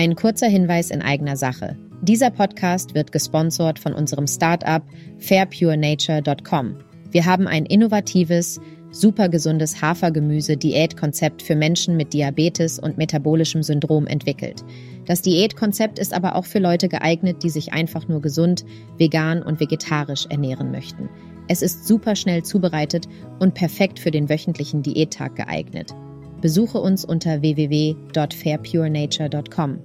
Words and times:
Ein 0.00 0.16
kurzer 0.16 0.46
Hinweis 0.46 0.90
in 0.90 1.02
eigener 1.02 1.36
Sache. 1.36 1.76
Dieser 2.00 2.30
Podcast 2.30 2.94
wird 2.94 3.12
gesponsert 3.12 3.78
von 3.78 3.92
unserem 3.92 4.26
Startup 4.26 4.82
fairpurenature.com. 5.18 6.76
Wir 7.10 7.26
haben 7.26 7.46
ein 7.46 7.66
innovatives, 7.66 8.62
super 8.90 9.28
gesundes 9.28 9.82
Hafergemüse-Diätkonzept 9.82 11.42
für 11.42 11.54
Menschen 11.54 11.98
mit 11.98 12.14
Diabetes 12.14 12.78
und 12.78 12.96
metabolischem 12.96 13.62
Syndrom 13.62 14.06
entwickelt. 14.06 14.64
Das 15.04 15.20
Diätkonzept 15.20 15.98
ist 15.98 16.14
aber 16.14 16.34
auch 16.34 16.46
für 16.46 16.60
Leute 16.60 16.88
geeignet, 16.88 17.42
die 17.42 17.50
sich 17.50 17.74
einfach 17.74 18.08
nur 18.08 18.22
gesund, 18.22 18.64
vegan 18.96 19.42
und 19.42 19.60
vegetarisch 19.60 20.24
ernähren 20.30 20.70
möchten. 20.70 21.10
Es 21.46 21.60
ist 21.60 21.86
super 21.86 22.16
schnell 22.16 22.42
zubereitet 22.42 23.06
und 23.38 23.52
perfekt 23.52 23.98
für 23.98 24.10
den 24.10 24.30
wöchentlichen 24.30 24.80
Diättag 24.80 25.36
geeignet. 25.36 25.94
Besuche 26.40 26.80
uns 26.80 27.04
unter 27.04 27.42
www.fairpurenature.com. 27.42 29.78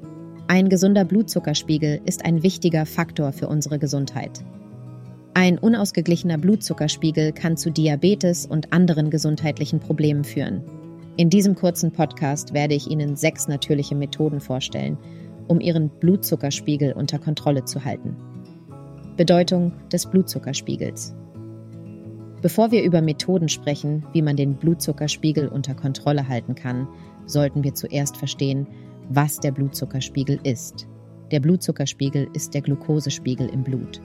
Ein 0.48 0.70
gesunder 0.70 1.04
Blutzuckerspiegel 1.04 2.00
ist 2.06 2.24
ein 2.24 2.44
wichtiger 2.44 2.86
Faktor 2.86 3.34
für 3.34 3.50
unsere 3.50 3.78
Gesundheit. 3.78 4.42
Ein 5.34 5.58
unausgeglichener 5.58 6.38
Blutzuckerspiegel 6.38 7.34
kann 7.34 7.58
zu 7.58 7.72
Diabetes 7.72 8.46
und 8.46 8.72
anderen 8.72 9.10
gesundheitlichen 9.10 9.82
Problemen 9.82 10.24
führen. 10.24 10.64
In 11.18 11.30
diesem 11.30 11.56
kurzen 11.56 11.92
Podcast 11.92 12.54
werde 12.54 12.76
ich 12.76 12.90
Ihnen 12.90 13.18
sechs 13.18 13.50
natürliche 13.50 13.96
Methoden 13.96 14.40
vorstellen, 14.40 14.98
um 15.48 15.60
Ihren 15.60 15.90
Blutzuckerspiegel 15.90 16.94
unter 16.94 17.20
Kontrolle 17.20 17.66
zu 17.66 17.84
halten. 17.84 18.16
Bedeutung 19.18 19.74
des 19.92 20.06
Blutzuckerspiegels. 20.06 21.14
Bevor 22.46 22.70
wir 22.70 22.84
über 22.84 23.02
Methoden 23.02 23.50
sprechen, 23.50 24.06
wie 24.14 24.22
man 24.22 24.36
den 24.36 24.54
Blutzuckerspiegel 24.54 25.48
unter 25.48 25.74
Kontrolle 25.74 26.28
halten 26.28 26.54
kann, 26.54 26.88
sollten 27.26 27.64
wir 27.64 27.74
zuerst 27.74 28.18
verstehen, 28.18 28.68
was 29.10 29.40
der 29.40 29.50
Blutzuckerspiegel 29.50 30.40
ist. 30.44 30.88
Der 31.32 31.40
Blutzuckerspiegel 31.40 32.28
ist 32.34 32.54
der 32.54 32.62
Glukosespiegel 32.62 33.50
im 33.50 33.64
Blut. 33.64 34.00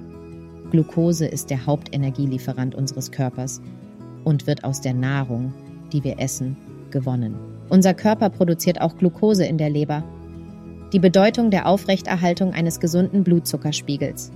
Glucose 0.71 1.27
ist 1.27 1.51
der 1.51 1.67
Hauptenergielieferant 1.67 2.75
unseres 2.75 3.13
Körpers 3.13 3.61
und 4.25 4.47
wird 4.47 4.65
aus 4.65 4.81
der 4.81 4.95
Nahrung, 4.95 5.53
die 5.93 6.03
wir 6.03 6.19
essen, 6.19 6.57
gewonnen. 6.91 7.35
Unser 7.69 7.93
Körper 7.93 8.31
produziert 8.31 8.81
auch 8.81 8.97
Glucose 8.97 9.45
in 9.45 9.59
der 9.59 9.69
Leber. 9.69 10.03
Die 10.95 10.99
Bedeutung 10.99 11.51
der 11.51 11.67
Aufrechterhaltung 11.67 12.55
eines 12.55 12.81
gesunden 12.81 13.23
Blutzuckerspiegels. 13.23 14.33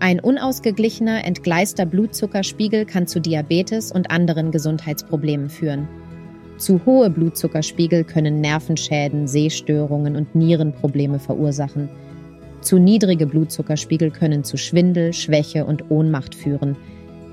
Ein 0.00 0.18
unausgeglichener, 0.18 1.24
entgleister 1.24 1.86
Blutzuckerspiegel 1.86 2.84
kann 2.84 3.06
zu 3.06 3.20
Diabetes 3.20 3.92
und 3.92 4.10
anderen 4.10 4.50
Gesundheitsproblemen 4.50 5.48
führen. 5.50 5.88
Zu 6.56 6.80
hohe 6.84 7.08
Blutzuckerspiegel 7.10 8.04
können 8.04 8.40
Nervenschäden, 8.40 9.28
Sehstörungen 9.28 10.16
und 10.16 10.34
Nierenprobleme 10.34 11.18
verursachen– 11.18 11.88
zu 12.60 12.78
niedrige 12.78 13.26
Blutzuckerspiegel 13.26 14.10
können 14.10 14.44
zu 14.44 14.58
Schwindel, 14.58 15.12
Schwäche 15.14 15.64
und 15.64 15.90
Ohnmacht 15.90 16.34
führen. 16.34 16.76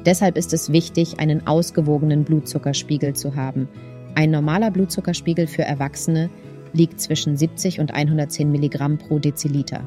Deshalb 0.05 0.37
ist 0.37 0.53
es 0.53 0.71
wichtig, 0.71 1.19
einen 1.19 1.45
ausgewogenen 1.47 2.23
Blutzuckerspiegel 2.23 3.13
zu 3.13 3.35
haben. 3.35 3.67
Ein 4.15 4.31
normaler 4.31 4.71
Blutzuckerspiegel 4.71 5.47
für 5.47 5.63
Erwachsene 5.63 6.29
liegt 6.71 7.01
zwischen 7.01 7.35
70 7.35 7.79
und 7.81 7.93
110 7.93 8.49
Milligramm 8.49 8.97
pro 8.97 9.19
Deziliter. 9.19 9.85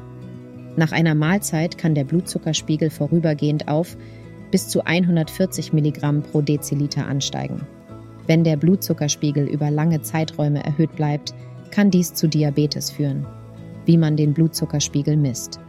Nach 0.75 0.91
einer 0.91 1.15
Mahlzeit 1.15 1.77
kann 1.77 1.95
der 1.95 2.03
Blutzuckerspiegel 2.03 2.89
vorübergehend 2.89 3.67
auf 3.67 3.97
bis 4.51 4.67
zu 4.67 4.85
140 4.85 5.73
Milligramm 5.73 6.23
pro 6.23 6.41
Deziliter 6.41 7.07
ansteigen. 7.07 7.61
Wenn 8.27 8.43
der 8.43 8.57
Blutzuckerspiegel 8.57 9.47
über 9.47 9.71
lange 9.71 10.01
Zeiträume 10.01 10.63
erhöht 10.63 10.95
bleibt, 10.95 11.33
kann 11.71 11.89
dies 11.89 12.13
zu 12.13 12.27
Diabetes 12.27 12.91
führen 12.91 13.25
wie 13.85 13.97
man 13.97 14.15
den 14.15 14.33
Blutzuckerspiegel 14.33 15.17
misst. 15.17 15.59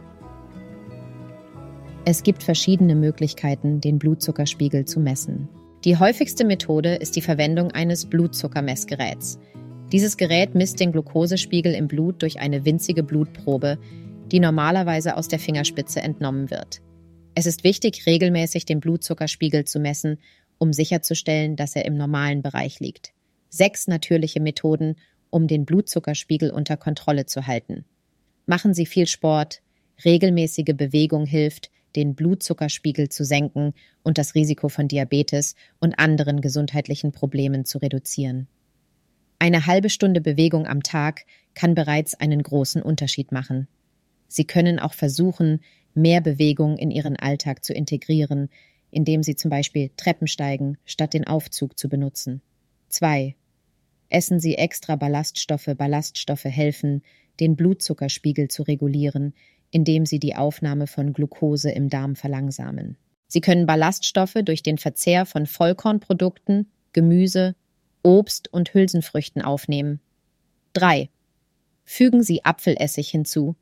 Es 2.05 2.23
gibt 2.23 2.43
verschiedene 2.43 2.95
Möglichkeiten, 2.95 3.79
den 3.79 3.97
Blutzuckerspiegel 3.97 4.85
zu 4.85 4.99
messen. 4.99 5.47
Die 5.85 5.97
häufigste 5.97 6.45
Methode 6.45 6.95
ist 6.95 7.15
die 7.15 7.21
Verwendung 7.21 7.71
eines 7.71 8.05
Blutzuckermessgeräts. 8.05 9.39
Dieses 9.91 10.17
Gerät 10.17 10.55
misst 10.55 10.79
den 10.79 10.91
Glukosespiegel 10.91 11.73
im 11.73 11.87
Blut 11.87 12.21
durch 12.21 12.39
eine 12.39 12.65
winzige 12.65 13.03
Blutprobe, 13.03 13.77
die 14.33 14.39
normalerweise 14.39 15.15
aus 15.15 15.27
der 15.27 15.37
Fingerspitze 15.37 16.01
entnommen 16.01 16.49
wird. 16.49 16.81
Es 17.35 17.45
ist 17.45 17.63
wichtig, 17.63 18.07
regelmäßig 18.07 18.65
den 18.65 18.79
Blutzuckerspiegel 18.79 19.65
zu 19.65 19.79
messen, 19.79 20.17
um 20.57 20.73
sicherzustellen, 20.73 21.55
dass 21.55 21.75
er 21.75 21.85
im 21.85 21.95
normalen 21.95 22.41
Bereich 22.41 22.79
liegt. 22.79 23.13
Sechs 23.49 23.87
natürliche 23.87 24.39
Methoden, 24.39 24.95
um 25.29 25.47
den 25.47 25.65
Blutzuckerspiegel 25.65 26.49
unter 26.49 26.77
Kontrolle 26.77 27.27
zu 27.27 27.45
halten. 27.45 27.85
Machen 28.47 28.73
Sie 28.73 28.87
viel 28.87 29.05
Sport, 29.05 29.61
regelmäßige 30.03 30.73
Bewegung 30.75 31.27
hilft, 31.27 31.69
den 31.95 32.15
Blutzuckerspiegel 32.15 33.09
zu 33.09 33.23
senken 33.23 33.75
und 34.01 34.17
das 34.17 34.33
Risiko 34.33 34.67
von 34.67 34.87
Diabetes 34.87 35.53
und 35.79 35.99
anderen 35.99 36.41
gesundheitlichen 36.41 37.11
Problemen 37.11 37.65
zu 37.65 37.77
reduzieren. 37.77 38.47
Eine 39.37 39.67
halbe 39.67 39.91
Stunde 39.91 40.21
Bewegung 40.21 40.65
am 40.65 40.81
Tag 40.81 41.25
kann 41.53 41.75
bereits 41.75 42.15
einen 42.15 42.41
großen 42.41 42.81
Unterschied 42.81 43.31
machen. 43.31 43.67
Sie 44.33 44.45
können 44.45 44.79
auch 44.79 44.95
versuchen, 44.95 45.59
mehr 45.93 46.19
Bewegung 46.19 46.75
in 46.77 46.89
Ihren 46.89 47.15
Alltag 47.15 47.63
zu 47.63 47.71
integrieren, 47.71 48.49
indem 48.89 49.21
Sie 49.21 49.35
zum 49.35 49.51
Beispiel 49.51 49.91
Treppen 49.95 50.25
steigen, 50.25 50.79
statt 50.85 51.13
den 51.13 51.27
Aufzug 51.27 51.77
zu 51.77 51.87
benutzen. 51.87 52.41
2. 52.89 53.35
Essen 54.09 54.39
Sie 54.39 54.55
extra 54.55 54.95
Ballaststoffe. 54.95 55.69
Ballaststoffe 55.77 56.45
helfen, 56.45 57.03
den 57.39 57.55
Blutzuckerspiegel 57.55 58.47
zu 58.47 58.63
regulieren, 58.63 59.35
indem 59.69 60.07
sie 60.07 60.17
die 60.17 60.35
Aufnahme 60.35 60.87
von 60.87 61.13
Glucose 61.13 61.69
im 61.69 61.89
Darm 61.89 62.15
verlangsamen. 62.15 62.97
Sie 63.27 63.41
können 63.41 63.67
Ballaststoffe 63.67 64.37
durch 64.43 64.63
den 64.63 64.79
Verzehr 64.79 65.27
von 65.27 65.45
Vollkornprodukten, 65.45 66.71
Gemüse, 66.91 67.55
Obst 68.01 68.51
und 68.51 68.73
Hülsenfrüchten 68.73 69.43
aufnehmen. 69.43 69.99
3. 70.73 71.09
Fügen 71.85 72.23
Sie 72.23 72.43
Apfelessig 72.43 73.09
hinzu. 73.09 73.55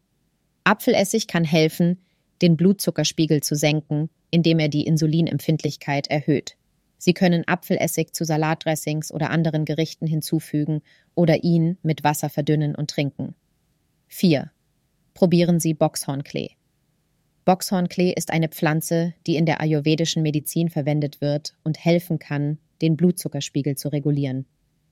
Apfelessig 0.72 1.28
kann 1.28 1.44
helfen, 1.44 2.00
den 2.42 2.56
Blutzuckerspiegel 2.56 3.44
zu 3.44 3.56
senken, 3.56 4.10
indem 4.30 4.58
er 4.58 4.70
die 4.70 4.86
Insulinempfindlichkeit 4.86 6.08
erhöht. 6.08 6.56
Sie 6.98 7.14
können 7.14 7.46
Apfelessig 7.46 8.14
zu 8.14 8.24
Salatdressings 8.24 9.12
oder 9.12 9.32
anderen 9.32 9.66
Gerichten 9.66 10.08
hinzufügen 10.08 10.82
oder 11.14 11.44
ihn 11.44 11.78
mit 11.84 12.06
Wasser 12.06 12.30
verdünnen 12.30 12.74
und 12.74 12.90
trinken. 12.90 13.36
4. 14.08 14.50
Probieren 15.14 15.60
Sie 15.60 15.74
Boxhornklee. 15.74 16.52
Boxhornklee 17.44 18.14
ist 18.14 18.32
eine 18.32 18.48
Pflanze, 18.48 19.14
die 19.28 19.36
in 19.36 19.46
der 19.46 19.60
ayurvedischen 19.60 20.24
Medizin 20.24 20.70
verwendet 20.70 21.20
wird 21.20 21.54
und 21.66 21.84
helfen 21.84 22.18
kann, 22.18 22.60
den 22.82 22.96
Blutzuckerspiegel 22.96 23.76
zu 23.76 23.90
regulieren. 23.90 24.46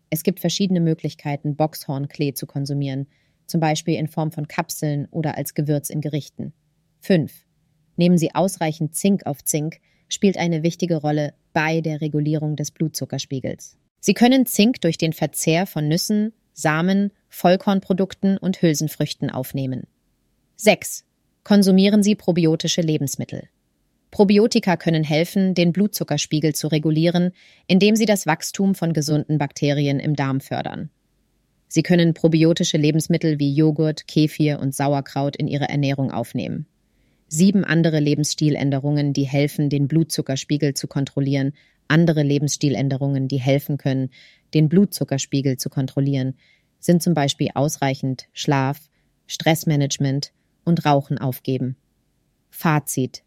Es 0.09 0.23
gibt 0.23 0.41
verschiedene 0.41 0.81
Möglichkeiten, 0.81 1.55
Boxhornklee 1.55 2.33
zu 2.33 2.47
konsumieren, 2.47 3.07
zum 3.49 3.59
Beispiel 3.59 3.95
in 3.95 4.07
Form 4.07 4.31
von 4.31 4.47
Kapseln 4.47 5.07
oder 5.11 5.37
als 5.37 5.53
Gewürz 5.53 5.89
in 5.89 6.01
Gerichten. 6.01 6.53
5. 7.01 7.31
Nehmen 7.95 8.17
Sie 8.17 8.33
ausreichend 8.33 8.95
Zink 8.95 9.25
auf 9.25 9.43
Zink, 9.43 9.79
spielt 10.07 10.37
eine 10.37 10.63
wichtige 10.63 10.97
Rolle 10.97 11.33
bei 11.53 11.81
der 11.81 12.01
Regulierung 12.01 12.55
des 12.55 12.71
Blutzuckerspiegels. 12.71 13.77
Sie 13.99 14.13
können 14.13 14.45
Zink 14.45 14.81
durch 14.81 14.97
den 14.97 15.13
Verzehr 15.13 15.65
von 15.65 15.87
Nüssen, 15.87 16.33
Samen, 16.53 17.11
Vollkornprodukten 17.29 18.37
und 18.37 18.61
Hülsenfrüchten 18.61 19.29
aufnehmen. 19.29 19.87
6. 20.55 21.05
Konsumieren 21.43 22.03
Sie 22.03 22.15
probiotische 22.15 22.81
Lebensmittel. 22.81 23.49
Probiotika 24.11 24.75
können 24.75 25.03
helfen, 25.03 25.53
den 25.53 25.71
Blutzuckerspiegel 25.71 26.55
zu 26.55 26.67
regulieren, 26.67 27.31
indem 27.67 27.95
sie 27.95 28.05
das 28.05 28.25
Wachstum 28.25 28.75
von 28.75 28.93
gesunden 28.93 29.37
Bakterien 29.37 29.99
im 29.99 30.15
Darm 30.15 30.41
fördern. 30.41 30.89
Sie 31.71 31.83
können 31.83 32.15
probiotische 32.15 32.77
Lebensmittel 32.77 33.39
wie 33.39 33.53
Joghurt, 33.53 34.07
Kefir 34.07 34.59
und 34.59 34.73
Sauerkraut 34.73 35.35
in 35.35 35.47
Ihre 35.47 35.69
Ernährung 35.69 36.11
aufnehmen. 36.11 36.65
Sieben 37.27 37.63
andere 37.63 37.99
Lebensstiländerungen, 37.99 39.13
die 39.13 39.23
helfen, 39.23 39.69
den 39.69 39.87
Blutzuckerspiegel 39.87 40.73
zu 40.73 40.87
kontrollieren, 40.87 41.53
andere 41.87 42.23
Lebensstiländerungen, 42.23 43.27
die 43.27 43.39
helfen 43.39 43.77
können, 43.77 44.09
den 44.55 44.67
Blutzuckerspiegel 44.67 45.57
zu 45.57 45.69
kontrollieren, 45.69 46.33
sind 46.79 47.03
zum 47.03 47.13
Beispiel 47.13 47.49
ausreichend 47.53 48.27
Schlaf, 48.33 48.89
Stressmanagement 49.27 50.31
und 50.65 50.85
Rauchen 50.87 51.19
aufgeben. 51.19 51.75
Fazit. 52.49 53.21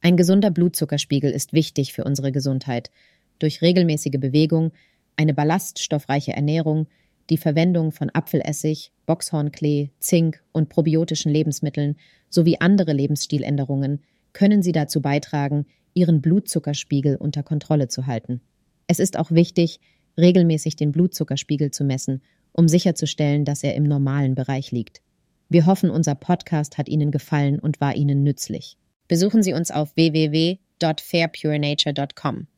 Ein 0.00 0.16
gesunder 0.16 0.52
Blutzuckerspiegel 0.52 1.32
ist 1.32 1.52
wichtig 1.52 1.92
für 1.92 2.04
unsere 2.04 2.30
Gesundheit. 2.30 2.92
Durch 3.40 3.62
regelmäßige 3.62 4.20
Bewegung, 4.20 4.70
eine 5.16 5.34
ballaststoffreiche 5.34 6.34
Ernährung, 6.34 6.86
die 7.30 7.38
Verwendung 7.38 7.92
von 7.92 8.10
Apfelessig, 8.12 8.92
Boxhornklee, 9.06 9.90
Zink 9.98 10.42
und 10.52 10.68
probiotischen 10.68 11.32
Lebensmitteln 11.32 11.96
sowie 12.28 12.58
andere 12.60 12.92
Lebensstiländerungen 12.92 14.00
können 14.32 14.62
Sie 14.62 14.72
dazu 14.72 15.00
beitragen, 15.00 15.66
Ihren 15.94 16.20
Blutzuckerspiegel 16.20 17.16
unter 17.16 17.42
Kontrolle 17.42 17.88
zu 17.88 18.06
halten. 18.06 18.40
Es 18.86 18.98
ist 18.98 19.18
auch 19.18 19.30
wichtig, 19.30 19.80
regelmäßig 20.18 20.76
den 20.76 20.92
Blutzuckerspiegel 20.92 21.70
zu 21.70 21.84
messen, 21.84 22.22
um 22.52 22.68
sicherzustellen, 22.68 23.44
dass 23.44 23.64
er 23.64 23.74
im 23.74 23.84
normalen 23.84 24.34
Bereich 24.34 24.70
liegt. 24.70 25.02
Wir 25.48 25.66
hoffen, 25.66 25.90
unser 25.90 26.14
Podcast 26.14 26.78
hat 26.78 26.88
Ihnen 26.88 27.10
gefallen 27.10 27.58
und 27.58 27.80
war 27.80 27.94
Ihnen 27.94 28.22
nützlich. 28.22 28.78
Besuchen 29.08 29.42
Sie 29.42 29.52
uns 29.52 29.70
auf 29.70 29.94
www.fairpurenature.com. 29.96 32.46